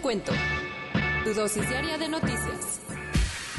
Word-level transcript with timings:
Cuento. 0.00 0.32
Tu 1.24 1.34
dosis 1.34 1.68
diaria 1.68 1.98
de 1.98 2.08
noticias. 2.08 2.80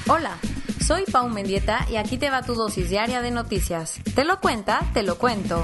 Hola, 0.07 0.38
soy 0.85 1.03
Pau 1.05 1.30
Mendieta 1.30 1.85
y 1.89 1.97
aquí 1.97 2.17
te 2.17 2.30
va 2.30 2.41
tu 2.41 2.55
dosis 2.55 2.89
diaria 2.89 3.21
de 3.21 3.31
noticias. 3.31 3.99
Te 4.16 4.23
lo 4.23 4.39
cuenta, 4.39 4.81
te 4.94 5.03
lo 5.03 5.17
cuento. 5.17 5.63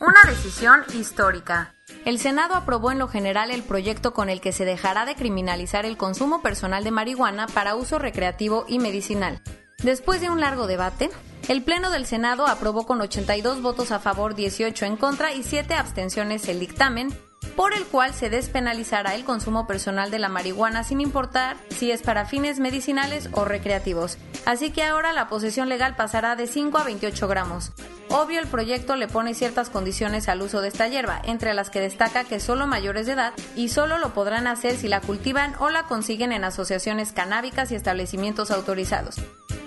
Una 0.00 0.30
decisión 0.30 0.84
histórica. 0.94 1.74
El 2.04 2.18
Senado 2.18 2.54
aprobó 2.54 2.90
en 2.90 2.98
lo 2.98 3.08
general 3.08 3.50
el 3.50 3.62
proyecto 3.62 4.14
con 4.14 4.30
el 4.30 4.40
que 4.40 4.52
se 4.52 4.64
dejará 4.64 5.04
de 5.04 5.14
criminalizar 5.14 5.84
el 5.84 5.96
consumo 5.96 6.42
personal 6.42 6.84
de 6.84 6.90
marihuana 6.90 7.46
para 7.46 7.74
uso 7.74 7.98
recreativo 7.98 8.64
y 8.68 8.78
medicinal. 8.78 9.42
Después 9.82 10.20
de 10.20 10.30
un 10.30 10.40
largo 10.40 10.66
debate, 10.66 11.10
el 11.48 11.62
Pleno 11.62 11.90
del 11.90 12.06
Senado 12.06 12.46
aprobó 12.46 12.86
con 12.86 13.00
82 13.00 13.62
votos 13.62 13.92
a 13.92 13.98
favor, 13.98 14.34
18 14.34 14.84
en 14.84 14.96
contra 14.96 15.32
y 15.32 15.42
7 15.42 15.74
abstenciones 15.74 16.48
el 16.48 16.60
dictamen, 16.60 17.14
por 17.58 17.74
el 17.74 17.86
cual 17.86 18.14
se 18.14 18.30
despenalizará 18.30 19.16
el 19.16 19.24
consumo 19.24 19.66
personal 19.66 20.12
de 20.12 20.20
la 20.20 20.28
marihuana 20.28 20.84
sin 20.84 21.00
importar 21.00 21.56
si 21.70 21.90
es 21.90 22.02
para 22.02 22.24
fines 22.24 22.60
medicinales 22.60 23.30
o 23.32 23.44
recreativos. 23.44 24.16
Así 24.46 24.70
que 24.70 24.84
ahora 24.84 25.12
la 25.12 25.28
posesión 25.28 25.68
legal 25.68 25.96
pasará 25.96 26.36
de 26.36 26.46
5 26.46 26.78
a 26.78 26.84
28 26.84 27.26
gramos. 27.26 27.72
Obvio, 28.10 28.38
el 28.38 28.46
proyecto 28.46 28.94
le 28.94 29.08
pone 29.08 29.34
ciertas 29.34 29.70
condiciones 29.70 30.28
al 30.28 30.40
uso 30.40 30.60
de 30.60 30.68
esta 30.68 30.86
hierba, 30.86 31.20
entre 31.24 31.52
las 31.52 31.68
que 31.68 31.80
destaca 31.80 32.22
que 32.22 32.38
solo 32.38 32.68
mayores 32.68 33.06
de 33.06 33.14
edad 33.14 33.34
y 33.56 33.70
solo 33.70 33.98
lo 33.98 34.14
podrán 34.14 34.46
hacer 34.46 34.76
si 34.76 34.86
la 34.86 35.00
cultivan 35.00 35.56
o 35.58 35.68
la 35.68 35.82
consiguen 35.82 36.30
en 36.30 36.44
asociaciones 36.44 37.10
canábicas 37.10 37.72
y 37.72 37.74
establecimientos 37.74 38.52
autorizados. 38.52 39.16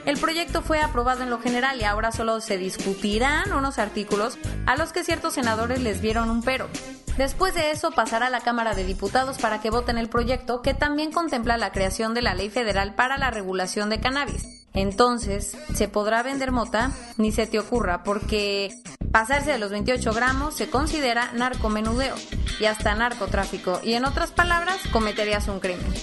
El 0.05 0.17
proyecto 0.17 0.61
fue 0.61 0.80
aprobado 0.80 1.23
en 1.23 1.30
lo 1.30 1.42
general 1.42 1.81
y 1.81 1.83
ahora 1.83 2.14
solo 2.14 2.39
se 2.39 2.58
discutirán 2.58 3.52
unos 3.52 3.80
artículos 3.80 4.38
a 4.66 4.78
los 4.78 4.94
que 4.94 5.03
ciertos 5.03 5.33
senadores 5.33 5.81
les 5.81 6.00
vieron 6.00 6.30
un 6.30 6.42
pero. 6.42 6.70
Después 7.17 7.54
de 7.54 7.72
eso 7.72 7.92
pasará 7.92 8.28
a 8.28 8.30
la 8.31 8.42
Cámara 8.42 8.73
de 8.73 8.84
Diputados 8.84 9.38
para 9.38 9.62
que 9.62 9.70
voten 9.70 9.98
el 9.98 10.09
proyecto 10.09 10.62
que 10.62 10.73
también 10.73 11.12
contempla 11.12 11.58
la 11.58 11.72
creación 11.72 12.14
de 12.14 12.22
la 12.22 12.34
Ley 12.34 12.50
Federal 12.50 12.95
para 12.95 13.17
la 13.17 13.31
Regulación 13.31 13.90
de 13.90 14.00
Cannabis. 14.00 14.45
Entonces, 14.73 15.58
¿se 15.73 15.88
podrá 15.89 16.23
vender 16.23 16.52
mota? 16.52 16.92
Ni 17.17 17.32
se 17.32 17.45
te 17.45 17.59
ocurra, 17.59 18.04
porque 18.04 18.73
pasarse 19.12 19.52
de 19.52 19.59
los 19.59 19.72
28 19.72 20.14
gramos 20.14 20.56
se 20.56 20.70
considera 20.70 21.32
narcomenudeo 21.34 22.16
y 22.59 22.66
hasta 22.66 22.95
narcotráfico, 22.95 23.82
y 23.84 23.94
en 23.94 24.06
otras 24.06 24.32
palabras, 24.32 24.78
cometerías 24.94 25.48
un 25.50 25.59
crimen. 25.59 25.94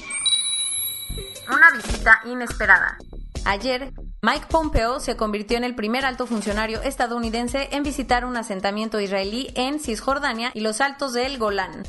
Una 1.49 1.71
visita 1.71 2.21
inesperada. 2.27 2.99
Ayer, 3.47 3.93
Mike 4.21 4.47
Pompeo 4.51 4.99
se 4.99 5.17
convirtió 5.17 5.57
en 5.57 5.63
el 5.63 5.77
primer 5.77 6.05
alto 6.05 6.27
funcionario 6.27 6.83
estadounidense 6.83 7.69
en 7.71 7.85
visitar 7.85 8.25
un 8.25 8.37
asentamiento 8.37 8.99
israelí 8.99 9.53
en 9.55 9.79
Cisjordania 9.79 10.51
y 10.55 10.61
los 10.61 10.81
altos 10.81 11.13
del 11.13 11.39
Golán. 11.39 11.85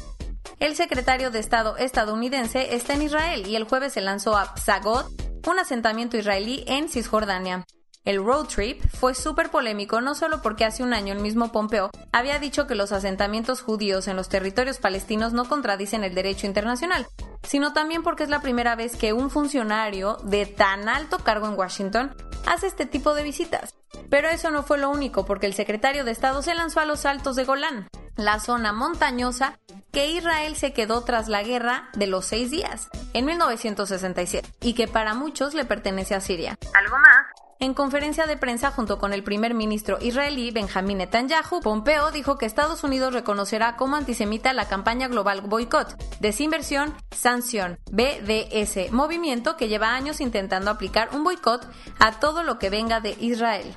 El 0.59 0.75
secretario 0.75 1.31
de 1.31 1.39
Estado 1.39 1.75
estadounidense 1.77 2.75
está 2.75 2.93
en 2.93 3.01
Israel 3.01 3.47
y 3.47 3.55
el 3.55 3.63
jueves 3.63 3.93
se 3.93 4.01
lanzó 4.01 4.37
a 4.37 4.55
Psagot, 4.55 5.07
un 5.47 5.57
asentamiento 5.57 6.17
israelí 6.17 6.63
en 6.67 6.87
Cisjordania. 6.87 7.65
El 8.05 8.23
road 8.23 8.45
trip 8.45 8.79
fue 8.93 9.15
súper 9.15 9.49
polémico 9.49 9.99
no 9.99 10.13
solo 10.13 10.43
porque 10.43 10.65
hace 10.65 10.83
un 10.83 10.93
año 10.93 11.13
el 11.13 11.19
mismo 11.19 11.51
Pompeo 11.51 11.89
había 12.11 12.37
dicho 12.37 12.67
que 12.67 12.75
los 12.75 12.91
asentamientos 12.91 13.61
judíos 13.61 14.07
en 14.07 14.15
los 14.15 14.29
territorios 14.29 14.77
palestinos 14.77 15.33
no 15.33 15.45
contradicen 15.45 16.03
el 16.03 16.13
derecho 16.13 16.45
internacional, 16.45 17.07
sino 17.43 17.73
también 17.73 18.03
porque 18.03 18.23
es 18.23 18.29
la 18.29 18.41
primera 18.41 18.75
vez 18.75 18.95
que 18.95 19.13
un 19.13 19.29
funcionario 19.29 20.17
de 20.23 20.45
tan 20.45 20.89
alto 20.89 21.19
cargo 21.19 21.47
en 21.47 21.57
Washington 21.57 22.15
hace 22.45 22.67
este 22.67 22.85
tipo 22.85 23.13
de 23.13 23.23
visitas. 23.23 23.75
Pero 24.09 24.29
eso 24.29 24.51
no 24.51 24.63
fue 24.63 24.77
lo 24.77 24.89
único, 24.89 25.25
porque 25.25 25.45
el 25.45 25.53
secretario 25.53 26.03
de 26.03 26.11
Estado 26.11 26.41
se 26.41 26.55
lanzó 26.55 26.79
a 26.79 26.85
los 26.85 27.05
altos 27.05 27.35
de 27.35 27.45
Golán, 27.45 27.87
la 28.15 28.39
zona 28.39 28.73
montañosa 28.73 29.57
que 29.91 30.11
Israel 30.11 30.55
se 30.55 30.73
quedó 30.73 31.03
tras 31.03 31.27
la 31.27 31.43
guerra 31.43 31.89
de 31.93 32.07
los 32.07 32.25
seis 32.25 32.51
días, 32.51 32.89
en 33.13 33.25
1967, 33.25 34.47
y 34.61 34.73
que 34.73 34.87
para 34.87 35.13
muchos 35.13 35.53
le 35.53 35.65
pertenece 35.65 36.15
a 36.15 36.21
Siria. 36.21 36.57
En 37.61 37.73
conferencia 37.73 38.25
de 38.25 38.37
prensa 38.37 38.71
junto 38.71 38.99
con 38.99 39.11
el 39.11 39.21
primer 39.21 39.53
ministro 39.53 39.97
israelí 39.99 40.49
Benjamin 40.49 40.99
Netanyahu, 40.99 41.59
Pompeo 41.61 42.09
dijo 42.09 42.37
que 42.37 42.45
Estados 42.45 42.85
Unidos 42.85 43.13
reconocerá 43.13 43.75
como 43.75 43.97
antisemita 43.97 44.53
la 44.53 44.69
campaña 44.69 45.09
global 45.09 45.41
Boycott, 45.41 46.01
Desinversión, 46.21 46.95
Sanción, 47.11 47.77
BDS, 47.91 48.93
movimiento 48.93 49.57
que 49.57 49.67
lleva 49.67 49.93
años 49.93 50.21
intentando 50.21 50.71
aplicar 50.71 51.09
un 51.13 51.25
boicot 51.25 51.67
a 51.99 52.21
todo 52.21 52.43
lo 52.43 52.59
que 52.59 52.69
venga 52.69 53.01
de 53.01 53.17
Israel. 53.19 53.75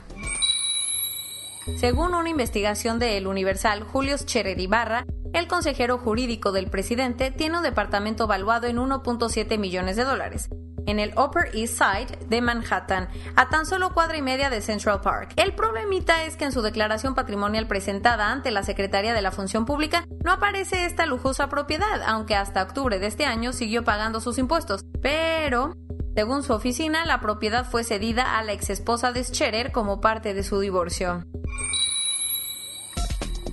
Según 1.77 2.15
una 2.15 2.29
investigación 2.29 3.01
de 3.01 3.19
El 3.19 3.27
Universal, 3.27 3.83
Julio 3.83 4.17
Scherer 4.17 4.61
Ibarra, 4.61 5.07
el 5.33 5.49
consejero 5.49 5.99
jurídico 5.99 6.53
del 6.53 6.71
presidente 6.71 7.33
tiene 7.33 7.57
un 7.57 7.65
departamento 7.65 8.29
valuado 8.29 8.69
en 8.69 8.77
1.7 8.77 9.59
millones 9.59 9.97
de 9.97 10.05
dólares 10.05 10.51
en 10.93 11.01
el 11.01 11.19
Upper 11.19 11.49
East 11.55 11.79
Side 11.79 12.27
de 12.29 12.41
Manhattan, 12.41 13.09
a 13.35 13.49
tan 13.49 13.67
solo 13.67 13.93
cuadra 13.95 14.17
y 14.19 14.23
media 14.23 14.51
de 14.51 14.61
Central 14.61 15.01
Park. 15.01 15.33
El 15.37 15.55
problemita 15.55 16.25
es 16.25 16.37
que 16.37 16.45
en 16.45 16.53
su 16.53 16.61
declaración 16.63 17.15
patrimonial 17.15 17.67
presentada 17.67 18.31
ante 18.31 18.51
la 18.51 18.63
Secretaría 18.63 19.15
de 19.15 19.23
la 19.23 19.33
Función 19.33 19.65
Pública 19.65 20.05
no 20.23 20.33
aparece 20.33 20.85
esta 20.85 21.07
lujosa 21.07 21.49
propiedad, 21.49 22.03
aunque 22.07 22.37
hasta 22.37 22.63
octubre 22.63 22.99
de 22.99 23.07
este 23.07 23.25
año 23.25 23.53
siguió 23.53 23.85
pagando 23.85 24.21
sus 24.21 24.37
impuestos. 24.37 24.83
Pero, 25.01 25.73
según 26.15 26.43
su 26.43 26.53
oficina, 26.53 27.07
la 27.07 27.21
propiedad 27.21 27.65
fue 27.65 27.85
cedida 27.85 28.39
a 28.39 28.45
la 28.45 28.53
exesposa 28.53 29.13
de 29.13 29.25
Scherer 29.25 29.73
como 29.73 30.01
parte 30.01 30.35
de 30.35 30.43
su 30.43 30.61
divorcio. 30.61 31.25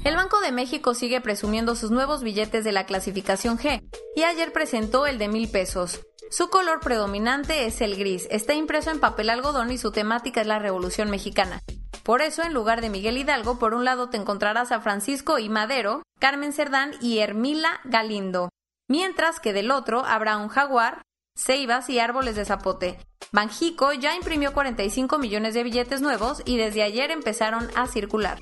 El 0.03 0.16
Banco 0.16 0.41
de 0.41 0.51
México 0.51 0.94
sigue 0.94 1.21
presumiendo 1.21 1.75
sus 1.75 1.91
nuevos 1.91 2.21
billetes 2.21 2.63
de 2.63 2.71
la 2.71 2.85
clasificación 2.85 3.57
G 3.57 3.81
y 4.16 4.23
ayer 4.23 4.51
presentó 4.51 5.07
el 5.07 5.17
de 5.17 5.27
mil 5.29 5.50
pesos. 5.50 6.01
Su 6.31 6.51
color 6.51 6.79
predominante 6.79 7.66
es 7.66 7.81
el 7.81 7.95
gris, 7.95 8.28
está 8.29 8.53
impreso 8.53 8.91
en 8.91 9.00
papel 9.00 9.31
algodón 9.31 9.72
y 9.72 9.79
su 9.79 9.91
temática 9.91 10.41
es 10.41 10.47
la 10.47 10.59
Revolución 10.59 11.09
Mexicana. 11.09 11.63
Por 12.03 12.22
eso, 12.22 12.44
en 12.44 12.53
lugar 12.53 12.81
de 12.81 12.91
Miguel 12.91 13.17
Hidalgo, 13.17 13.57
por 13.57 13.73
un 13.73 13.84
lado 13.84 14.09
te 14.09 14.17
encontrarás 14.17 14.72
a 14.72 14.79
Francisco 14.79 15.39
y 15.39 15.50
Madero, 15.50 16.03
Carmen 16.19 16.53
Cerdán 16.53 16.91
y 17.01 17.18
Hermila 17.18 17.81
Galindo, 17.84 18.50
mientras 18.88 19.39
que 19.39 19.53
del 19.53 19.72
otro 19.72 20.06
habrá 20.06 20.38
un 20.38 20.50
jaguar, 20.50 21.01
ceibas 21.35 21.89
y 21.89 21.97
árboles 21.97 22.35
de 22.35 22.45
zapote. 22.45 23.00
Banjico 23.31 23.91
ya 23.94 24.16
imprimió 24.16 24.53
45 24.53 25.18
millones 25.18 25.56
de 25.56 25.63
billetes 25.63 26.01
nuevos 26.01 26.44
y 26.45 26.57
desde 26.57 26.84
ayer 26.84 27.09
empezaron 27.09 27.69
a 27.75 27.88
circular. 27.88 28.38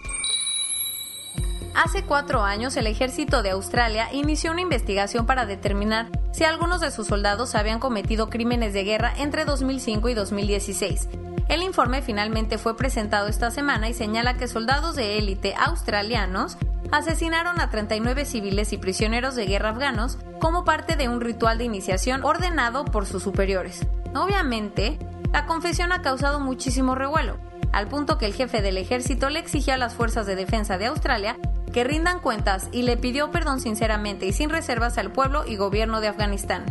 Hace 1.78 2.04
cuatro 2.04 2.42
años, 2.42 2.76
el 2.76 2.88
ejército 2.88 3.44
de 3.44 3.52
Australia 3.52 4.10
inició 4.12 4.50
una 4.52 4.62
investigación 4.62 5.28
para 5.28 5.46
determinar 5.46 6.08
si 6.32 6.44
algunos 6.44 6.82
de 6.82 6.90
sus 6.90 7.06
soldados 7.06 7.54
habían 7.54 7.80
cometido 7.80 8.32
crímenes 8.32 8.74
de 8.74 8.84
guerra 8.84 9.14
entre 9.16 9.46
2005 9.46 10.10
y 10.10 10.16
2016. 10.16 11.08
El 11.50 11.62
informe 11.62 12.02
finalmente 12.02 12.58
fue 12.58 12.76
presentado 12.76 13.28
esta 13.28 13.52
semana 13.52 13.90
y 13.90 13.94
señala 13.94 14.38
que 14.38 14.48
soldados 14.48 14.96
de 14.96 15.20
élite 15.20 15.54
australianos 15.56 16.58
asesinaron 16.92 17.62
a 17.62 17.70
39 17.70 18.26
civiles 18.26 18.74
y 18.74 18.80
prisioneros 18.80 19.36
de 19.36 19.46
guerra 19.46 19.70
afganos 19.70 20.18
como 20.40 20.66
parte 20.66 20.96
de 20.96 21.10
un 21.10 21.22
ritual 21.22 21.60
de 21.60 21.66
iniciación 21.66 22.24
ordenado 22.24 22.86
por 22.86 23.06
sus 23.06 23.22
superiores. 23.22 23.86
Obviamente, 24.16 24.98
la 25.32 25.46
confesión 25.46 25.92
ha 25.92 26.02
causado 26.02 26.40
muchísimo 26.40 26.96
revuelo, 26.96 27.38
al 27.72 27.88
punto 27.88 28.18
que 28.18 28.26
el 28.26 28.34
jefe 28.34 28.64
del 28.64 28.80
ejército 28.80 29.30
le 29.30 29.38
exigió 29.38 29.76
a 29.76 29.78
las 29.78 29.94
fuerzas 29.94 30.26
de 30.26 30.36
defensa 30.36 30.80
de 30.80 30.88
Australia 30.88 31.38
que 31.74 31.84
rindan 31.84 32.20
cuentas 32.20 32.70
y 32.72 32.84
le 32.84 32.98
pidió 32.98 33.32
perdón 33.32 33.60
sinceramente 33.60 34.26
y 34.26 34.34
sin 34.34 34.50
reservas 34.50 34.98
al 34.98 35.12
pueblo 35.12 35.46
y 35.46 35.56
gobierno 35.56 36.02
de 36.02 36.08
Afganistán. 36.08 36.66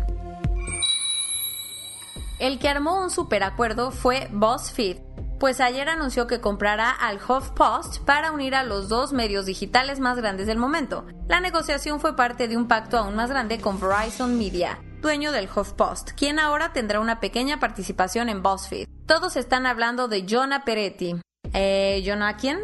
El 2.38 2.58
que 2.58 2.68
armó 2.68 3.00
un 3.00 3.10
superacuerdo 3.10 3.90
fue 3.90 4.28
BuzzFeed, 4.30 4.98
pues 5.38 5.60
ayer 5.60 5.88
anunció 5.88 6.26
que 6.26 6.40
comprará 6.40 6.90
al 6.90 7.16
HuffPost 7.16 8.04
para 8.04 8.32
unir 8.32 8.54
a 8.54 8.62
los 8.62 8.88
dos 8.88 9.12
medios 9.12 9.46
digitales 9.46 10.00
más 10.00 10.16
grandes 10.18 10.46
del 10.46 10.58
momento. 10.58 11.06
La 11.28 11.40
negociación 11.40 12.00
fue 12.00 12.16
parte 12.16 12.48
de 12.48 12.56
un 12.56 12.68
pacto 12.68 12.98
aún 12.98 13.16
más 13.16 13.30
grande 13.30 13.58
con 13.58 13.80
Verizon 13.80 14.36
Media, 14.38 14.78
dueño 15.00 15.32
del 15.32 15.48
HuffPost, 15.48 16.10
quien 16.12 16.38
ahora 16.38 16.72
tendrá 16.72 17.00
una 17.00 17.20
pequeña 17.20 17.58
participación 17.58 18.28
en 18.28 18.42
BuzzFeed. 18.42 18.88
Todos 19.06 19.36
están 19.36 19.66
hablando 19.66 20.08
de 20.08 20.26
Jonah 20.28 20.64
Peretti. 20.64 21.16
Eh, 21.52 22.02
¿Jonah 22.04 22.36
quién? 22.36 22.58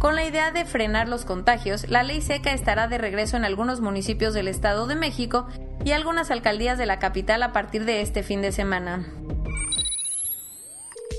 Con 0.00 0.16
la 0.16 0.24
idea 0.24 0.50
de 0.50 0.64
frenar 0.64 1.10
los 1.10 1.26
contagios, 1.26 1.86
la 1.90 2.02
ley 2.02 2.22
seca 2.22 2.54
estará 2.54 2.88
de 2.88 2.96
regreso 2.96 3.36
en 3.36 3.44
algunos 3.44 3.82
municipios 3.82 4.32
del 4.32 4.48
Estado 4.48 4.86
de 4.86 4.94
México 4.94 5.46
y 5.84 5.92
algunas 5.92 6.30
alcaldías 6.30 6.78
de 6.78 6.86
la 6.86 6.98
capital 6.98 7.42
a 7.42 7.52
partir 7.52 7.84
de 7.84 8.00
este 8.00 8.22
fin 8.22 8.40
de 8.40 8.50
semana. 8.50 9.04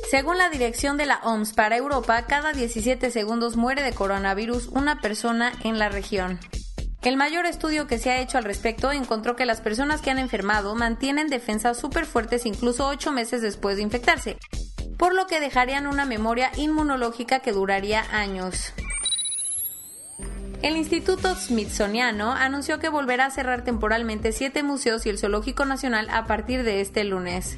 Según 0.10 0.40
la 0.40 0.50
dirección 0.50 0.98
de 0.98 1.06
la 1.06 1.20
OMS 1.24 1.54
para 1.54 1.78
Europa, 1.78 2.24
cada 2.24 2.54
17 2.54 3.12
segundos 3.12 3.56
muere 3.56 3.84
de 3.84 3.94
coronavirus 3.94 4.70
una 4.70 5.00
persona 5.00 5.52
en 5.64 5.78
la 5.78 5.90
región. 5.90 6.40
El 7.04 7.18
mayor 7.18 7.46
estudio 7.46 7.86
que 7.86 8.00
se 8.00 8.10
ha 8.10 8.20
hecho 8.20 8.40
al 8.40 8.46
respecto 8.46 8.92
encontró 8.92 9.36
que 9.36 9.46
las 9.46 9.62
personas 9.62 10.02
que 10.02 10.10
han 10.10 10.18
enfermado 10.18 10.74
mantienen 10.74 11.28
defensas 11.28 11.78
súper 11.78 12.08
fuertes 12.08 12.48
incluso 12.48 12.88
8 12.88 13.12
meses 13.12 13.44
después 13.44 13.78
de 13.78 13.84
infectarse, 13.84 14.38
por 15.02 15.16
lo 15.16 15.26
que 15.26 15.40
dejarían 15.40 15.88
una 15.88 16.06
memoria 16.06 16.52
inmunológica 16.58 17.40
que 17.40 17.52
duraría 17.52 18.06
años. 18.12 18.72
El 20.62 20.78
Instituto 20.78 21.34
Smithsoniano 21.34 22.34
anunció 22.34 22.78
que 22.78 22.88
volverá 22.88 23.26
a 23.26 23.32
cerrar 23.32 23.64
temporalmente 23.64 24.32
siete 24.32 24.62
museos 24.62 25.08
y 25.08 25.10
el 25.10 25.18
Zoológico 25.18 25.66
Nacional 25.66 26.08
a 26.12 26.28
partir 26.28 26.62
de 26.62 26.82
este 26.82 27.04
lunes. 27.04 27.58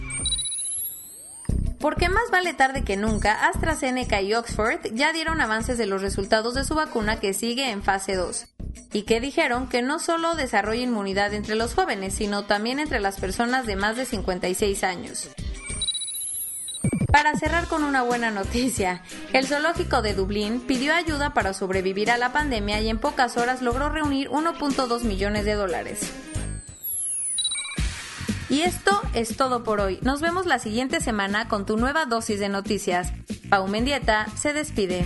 Porque 1.82 2.08
más 2.08 2.32
vale 2.32 2.54
tarde 2.54 2.86
que 2.86 2.96
nunca, 2.96 3.46
AstraZeneca 3.50 4.22
y 4.22 4.34
Oxford 4.34 4.80
ya 4.94 5.12
dieron 5.12 5.42
avances 5.42 5.78
de 5.78 5.86
los 5.86 6.02
resultados 6.02 6.54
de 6.54 6.64
su 6.64 6.76
vacuna 6.76 7.20
que 7.20 7.34
sigue 7.34 7.72
en 7.72 7.84
fase 7.84 8.16
2 8.16 8.46
y 8.94 9.02
que 9.02 9.20
dijeron 9.20 9.68
que 9.68 9.82
no 9.82 10.00
solo 10.00 10.36
desarrolla 10.36 10.84
inmunidad 10.84 11.34
entre 11.34 11.56
los 11.56 11.74
jóvenes, 11.74 12.14
sino 12.14 12.46
también 12.46 12.80
entre 12.80 13.02
las 13.02 13.20
personas 13.20 13.66
de 13.66 13.76
más 13.76 13.98
de 13.98 14.06
56 14.06 14.82
años. 14.86 15.30
Para 17.14 17.36
cerrar 17.36 17.68
con 17.68 17.84
una 17.84 18.02
buena 18.02 18.32
noticia, 18.32 19.04
el 19.34 19.46
zoológico 19.46 20.02
de 20.02 20.16
Dublín 20.16 20.62
pidió 20.62 20.96
ayuda 20.96 21.32
para 21.36 21.54
sobrevivir 21.54 22.10
a 22.10 22.18
la 22.18 22.34
pandemia 22.34 22.82
y 22.82 22.90
en 22.90 22.98
pocas 22.98 23.38
horas 23.38 23.62
logró 23.62 23.90
reunir 23.90 24.30
1.2 24.30 25.04
millones 25.04 25.46
de 25.46 25.54
dólares. 25.54 26.12
Y 28.50 28.62
esto 28.62 29.00
es 29.14 29.38
todo 29.38 29.64
por 29.64 29.80
hoy. 29.80 30.00
Nos 30.02 30.22
vemos 30.22 30.48
la 30.48 30.58
siguiente 30.58 31.02
semana 31.02 31.48
con 31.48 31.68
tu 31.68 31.78
nueva 31.78 32.08
dosis 32.08 32.40
de 32.40 32.50
noticias. 32.50 33.14
Pau 33.48 33.68
Mendieta 33.68 34.26
se 34.36 34.54
despide. 34.54 35.06